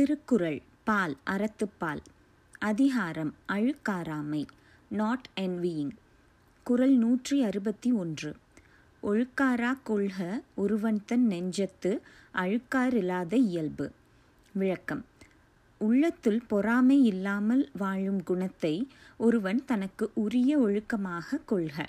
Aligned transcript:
திருக்குறள் 0.00 0.62
பால் 0.84 1.16
அறத்துப்பால். 1.26 2.00
அதிகாரம் 2.58 3.34
அழுக்காராமை 3.48 4.46
நாட் 4.88 5.28
என்வியிங் 5.40 5.90
குறள் 6.62 6.94
நூற்றி 6.94 7.42
அறுபத்தி 7.42 7.92
ஒன்று. 7.92 8.36
ஒழுக்காரா 9.02 9.72
கொள்க 9.82 10.42
ஒருவன் 10.54 11.02
தன் 11.06 11.26
நெஞ்சத்து 11.30 12.00
அழுக்காறில்லாத 12.34 13.32
இயல்பு. 13.32 13.92
விளக்கம். 14.52 15.04
உள்ளத்துள் 15.78 16.40
பொறாமை 16.48 17.04
இல்லாமல் 17.04 17.70
வாழும் 17.78 18.22
குணத்தை 18.22 18.88
ஒருவன் 19.16 19.64
தனக்கு 19.64 20.10
உரிய 20.14 20.58
ஒழுக்கமாக 20.58 21.44
கொள்க. 21.44 21.88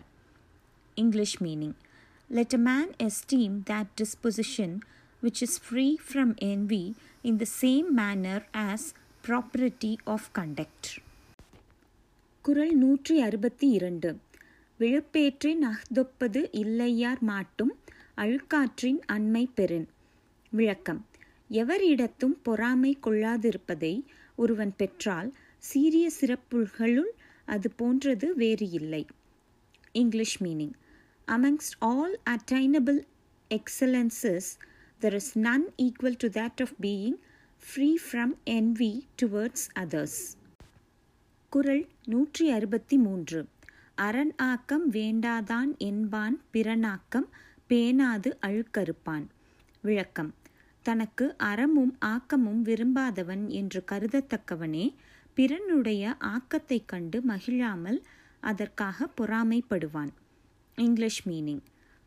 English 0.96 1.44
meaning 1.44 1.78
let 2.28 2.54
a 2.54 2.58
man 2.58 2.92
esteem 2.98 3.60
that 3.70 4.02
disposition 4.02 4.80
which 5.24 5.40
is 5.40 5.72
free 5.72 5.98
from 6.14 6.34
envy 6.42 6.94
in 7.24 7.40
the 7.40 7.46
same 7.62 7.86
manner 7.96 8.44
as 8.54 8.92
property 9.28 9.96
of 10.06 10.22
conduct. 10.36 11.00
குரல் 12.42 12.76
நூற்றி 12.76 13.22
அறுபத்தி 13.22 13.70
இரண்டு. 13.70 14.18
விழுப்பேற்றின் 14.80 15.62
அஹ்தொப்பது 15.62 16.48
இல்லையார் 16.52 17.20
மாட்டும் 17.20 17.78
அழுக்காற்றின் 18.18 19.00
அண்மை 19.14 19.50
பெறின் 19.56 19.88
விளக்கம். 20.50 21.06
எவரிடத்தும் 21.52 22.38
பொறாமை 22.42 22.98
கொள்ளாதிருப்பதை 23.04 24.04
ஒருவன் 24.36 24.74
பெற்றால் 24.78 25.34
சீரிய 25.58 26.12
சிறப்புகளுள் 26.22 27.12
அது 27.46 27.72
போன்றது 27.72 28.36
வேறு 28.36 28.70
இல்லை. 28.70 29.06
English 29.92 30.44
meaning. 30.44 30.74
Amongst 31.28 31.78
all 31.80 32.20
attainable 32.30 33.04
excellences 33.50 34.52
there 35.02 35.20
is 35.20 35.40
none 35.40 35.64
equal 35.78 36.16
to 36.16 36.30
that 36.30 36.60
of 36.60 36.68
being 36.82 37.14
free 37.58 38.00
from 38.12 38.34
envy 38.46 39.02
towards 39.22 39.54
others. 39.76 40.10
குரல் 41.50 41.88
நூற்றி 42.06 42.50
அறுபத்தி 42.50 42.98
மூன்று. 42.98 43.48
அரண் 43.96 44.34
ஆக்கம் 44.38 44.92
வேண்டாதான் 44.92 45.78
என்பான் 45.78 46.42
பிறனாக்கம் 46.54 47.28
பேணாது 47.70 48.32
அழுக்கறுப்பான். 48.42 49.26
விளக்கம். 49.82 50.34
தனக்கு 50.82 51.38
அறமும் 51.38 51.96
ஆக்கமும் 52.00 52.66
விரும்பாதவன் 52.66 53.48
என்று 53.48 53.84
கருதத்தக்கவனே 53.92 54.94
பிறனுடைய 55.36 56.16
ஆக்கத்தைக் 56.20 56.86
கண்டு 56.86 57.22
மகிழாமல் 57.22 58.04
அதற்காக 58.40 59.10
பொறாமைப்படுவான். 59.18 60.10
English 60.76 61.28
meaning. 61.28 61.62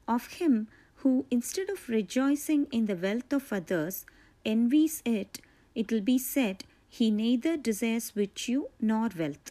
Of 0.05 0.31
him 0.39 0.65
who, 1.05 1.27
instead 1.31 1.69
of 1.69 1.89
rejoicing 1.89 2.67
in 2.73 2.87
the 2.87 2.97
wealth 2.97 3.33
of 3.33 3.53
others, 3.53 4.07
envies 4.47 5.03
it, 5.07 5.39
it 5.77 5.93
will 5.93 6.01
be 6.03 6.19
said, 6.19 6.65
He 6.93 7.11
neither 7.13 7.57
desires 7.59 8.11
virtue 8.13 8.63
nor 8.83 9.07
wealth. 9.19 9.49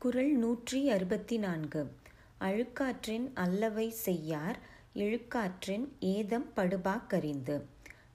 குரல் 0.00 0.34
நூற்றி 0.36 0.80
அறுபத்தி 0.88 1.36
நான்கு 1.38 1.80
அழுக்காற்றின் 2.40 3.24
அல்லவை 3.34 3.86
செய்யார் 4.04 4.58
இழுக்காற்றின் 4.96 5.86
ஏதம் 6.10 6.46
படுபா 6.56 6.94
கறிந்து 7.06 7.56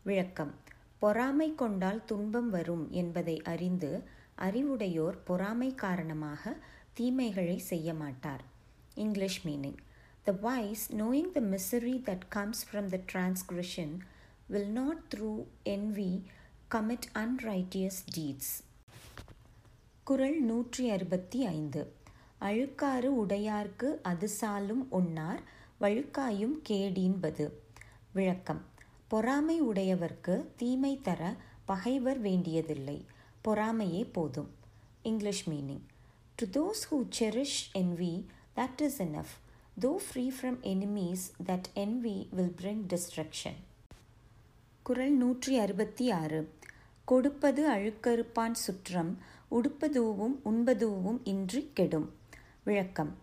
விளக்கம் 0.04 0.54
பொறாமை 1.00 1.50
கொண்டால் 1.56 2.02
துன்பம் 2.06 2.50
வரும் 2.50 2.86
என்பதை 2.92 3.36
அறிந்து 3.46 3.92
அறிவுடையோர் 4.42 5.18
பொறாமை 5.24 5.70
காரணமாக 5.76 6.54
தீமைகளை 6.94 7.58
செய்ய 7.72 7.90
மாட்டார் 7.94 8.44
English 8.98 9.42
meaning 9.46 9.80
The 10.28 10.34
wise, 10.34 10.90
knowing 10.90 11.34
the 11.34 11.42
misery 11.44 11.98
that 12.00 12.30
comes 12.30 12.64
from 12.64 12.90
the 12.90 13.00
transgression, 13.06 13.90
will 14.50 14.70
not 14.70 14.98
through 15.10 15.40
envy 15.66 16.14
commit 16.70 17.04
unrighteous 17.16 17.98
deeds. 18.16 18.48
குரல் 20.04 20.40
நூற்றி 20.42 20.86
அறுபத்தி 20.90 21.40
ஐந்து 21.48 21.82
அழுக்காறு 22.42 23.10
உடையார்க்கு 23.24 23.90
அது 24.04 24.28
சாலும் 24.42 24.82
ஒன்னார் 24.92 25.42
வழுக்காயும் 25.82 26.56
கேடீன்பது 26.70 27.46
விளக்கம் 28.14 28.64
பொறாமை 29.08 29.58
உடையவர்க்கு 29.62 30.36
தீமை 30.56 30.94
தர 31.02 31.22
பகைவர் 31.66 32.20
வேண்டியதில்லை 32.22 32.98
பொறாமையே 33.46 34.04
போதும் 34.12 34.52
English 35.04 35.46
meaning 35.50 35.86
to 36.36 36.48
those 36.60 36.84
who 36.92 37.00
cherish 37.20 37.62
envy 38.02 38.12
that 38.56 38.84
is 38.88 39.00
enough 39.08 39.34
Though 39.82 39.98
free 40.14 40.34
from 40.42 40.58
enemies, 40.64 41.18
that 41.46 41.62
envy 41.76 42.28
will 42.38 42.52
bring 42.62 42.78
destruction. 42.88 43.54
குறள் 44.84 45.12
நூற்றி 45.12 45.58
அறுபத்தி 45.58 46.12
ஆறு 46.12 46.54
கொடுப்பது 47.06 47.70
அழுக்கறுப்பான் 47.70 48.52
சுற்றம் 48.52 49.18
உடுப்பதூவும் 49.52 50.36
உண்பதூவும் 50.46 51.20
இன்றி 51.24 51.70
கெடும். 51.74 52.14
விளக்கம். 52.64 53.18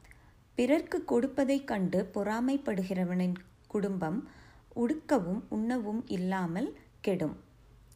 பிறர்க்கு 0.55 1.05
கொடுப்பதைக் 1.09 1.65
கண்டு 1.65 2.11
பொறாமைப்படுகிறவனின் 2.15 3.35
குடும்பம் 3.67 4.29
உடுக்கவும் 4.77 5.41
உண்ணவும் 5.49 6.07
இல்லாமல் 6.07 6.77
கெடும். 7.01 7.37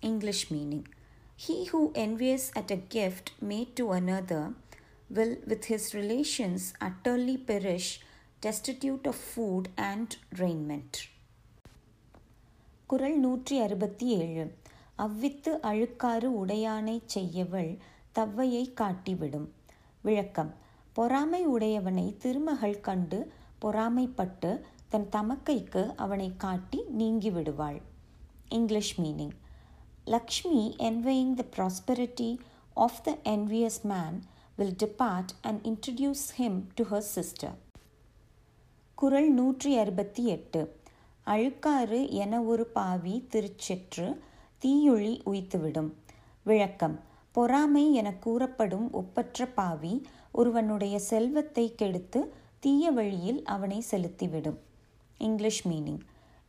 English 0.00 0.52
meaning 0.52 0.84
he 1.48 1.66
who 1.72 1.90
envious 1.92 2.48
at 2.52 2.70
a 2.70 2.76
gift 2.96 3.44
made 3.48 3.70
to 3.74 3.92
another 3.92 4.52
will, 5.14 5.38
with 5.48 5.60
his 5.68 5.80
relations, 5.92 6.58
utterly 6.80 7.36
perish, 7.44 7.88
destitute 8.44 9.06
of 9.06 9.14
food 9.36 9.62
and 9.76 10.14
raiment. 10.36 10.90
குறள் 12.86 13.18
நூற்றி 13.18 13.60
அறுபத்தி 13.60 14.06
ஏழு. 14.06 14.54
அவ்வித்து 14.94 15.60
அழுக்காறு 15.62 16.30
உடையானை 16.44 17.02
செய்யவள் 17.06 17.78
தவ்வையை 18.14 18.72
காட்டிவிடும். 18.72 19.52
விளக்கம். 20.00 20.54
பொறாமை 20.92 21.46
உடையவனை 21.46 22.16
திருமகள் 22.16 22.80
கண்டு 22.80 23.32
பொறாமைப்பட்டு 23.62 24.60
தன் 24.88 25.08
தமக்கைக்கு 25.12 25.94
அவனை 25.94 26.32
காட்டி 26.36 26.82
நீங்கி 26.88 27.30
விடுவாள் 27.30 27.82
English 28.48 29.00
meaning. 29.00 29.30
Lakshmi 30.04 30.76
envying 30.78 31.36
the 31.36 31.44
prosperity 31.44 32.38
of 32.76 32.92
the 33.04 33.18
envious 33.18 33.76
man 33.88 34.22
will 34.58 34.74
depart 34.84 35.26
and 35.42 35.66
introduce 35.66 36.38
him 36.38 36.66
to 36.74 36.84
her 36.90 37.02
sister. 37.14 37.50
குரல் 39.04 39.30
நூற்றி 39.30 39.76
அறுபத்தி 39.76 40.26
எட்டு 40.26 40.76
அழுக்காறு 41.26 42.10
என 42.10 42.42
ஒரு 42.42 42.66
பாவி 42.66 43.26
திருச்செற்று 43.30 44.20
தீயொளி 44.58 45.22
உய்த்துவிடும். 45.26 45.92
விளக்கம். 46.42 47.00
பொறாமை 47.32 47.92
என 47.92 48.14
கூறப்படும் 48.14 48.92
ஒப்பற்ற 48.92 49.46
பாவி 49.46 50.06
ஒருவனுடைய 50.32 50.98
செல்வத்தை 50.98 51.74
கெடுத்து 51.74 52.32
தீய 52.58 52.90
வழியில் 52.90 53.44
அவனை 53.44 53.84
செலுத்திவிடும். 53.90 54.58
English 55.18 55.68
meaning. 55.68 56.00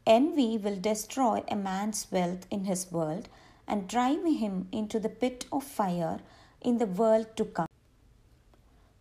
Envy 0.05 0.57
will 0.59 0.79
destroy 0.79 1.41
a 1.53 1.57
man's 1.57 2.11
wealth 2.11 2.41
in 2.49 2.66
his 2.66 2.81
world 2.91 3.25
and 3.66 3.93
drive 3.93 4.41
him 4.41 4.63
into 4.72 5.03
the 5.03 5.09
pit 5.09 5.37
of 5.51 5.63
fire 5.77 6.19
in 6.66 6.79
the 6.79 6.87
world 6.97 7.33
to 7.33 7.45
come. 7.45 7.73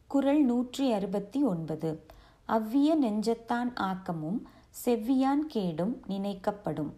குரல் 0.06 0.44
நூற்றி 0.44 0.92
அறுபத்தி 0.92 1.42
ஒன்பது. 1.42 2.12
அவ்விய 2.49 2.97
நெஞ்சத்தான் 2.97 3.71
ஆக்கமும் 3.75 4.41
செவ்வியான் 4.84 5.44
கேடும் 5.47 6.03
நினைக்கப்படும். 6.09 6.93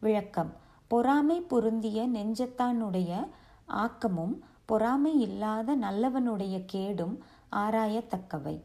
விளக்கம். 0.00 0.52
பொறாமை 0.88 1.40
பொருந்திய 1.40 2.08
நெஞ்சத்தானுடைய 2.08 3.28
ஆக்கமும் 3.66 4.34
பொறாமை 4.64 5.20
இல்லாத 5.20 5.76
நல்லவனுடைய 5.76 6.62
கேடும் 6.66 7.22
ஆராயத்தக்கவை. 7.52 8.60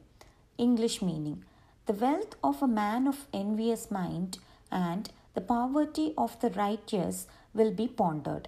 English 0.56 1.06
meaning. 1.06 1.40
The 1.84 1.94
wealth 1.94 2.36
of 2.42 2.64
a 2.64 2.68
man 2.68 3.06
of 3.06 3.24
envious 3.32 3.88
mind 3.90 4.36
and 4.70 5.08
the 5.34 5.44
poverty 5.48 6.12
of 6.16 6.40
the 6.40 6.48
righteous 6.48 7.22
will 7.52 7.76
be 7.76 7.94
pondered 7.98 8.48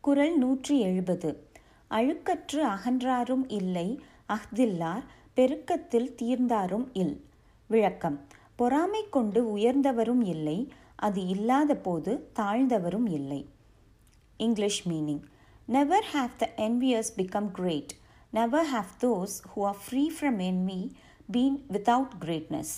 குறள் 0.00 0.38
நூற்றி 0.38 0.80
எழுபது. 0.80 1.48
அழுக்கற்று 1.90 2.60
அகன்றாரும் 2.66 3.44
இல்லை 3.48 4.00
அஹ்தில்லார் 4.28 5.04
பெருக்கத்தில் 5.34 6.14
தீர்ந்தாரும் 6.22 6.86
இல். 6.92 7.16
விளக்கம். 7.66 8.18
பொறாமை 8.56 9.02
கொண்டு 9.10 9.56
உயர்ந்தவரும் 9.56 10.24
இல்லை 10.24 10.58
அது 10.96 11.26
இல்லாத 11.26 11.74
போது 11.74 12.12
தாழ்ந்தவரும் 12.38 13.08
இல்லை. 13.10 13.40
English 14.36 14.88
meaning. 14.88 15.22
Never 15.66 16.04
have 16.14 16.36
the 16.38 16.52
enviers 16.56 17.12
become 17.16 17.50
great 17.50 17.92
never 18.30 18.66
have 18.66 18.90
those 19.00 19.34
who 19.50 19.62
are 19.62 19.76
free 19.84 20.10
from 20.16 20.40
envy 20.50 20.80
been 21.32 21.58
without 21.72 22.14
greatness 22.20 22.74